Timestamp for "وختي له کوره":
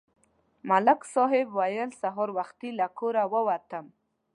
2.37-3.23